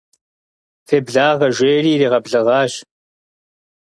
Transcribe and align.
Феблагъэ, 0.87 1.47
жери 1.57 1.91
иригъэблэгъащ. 1.93 2.73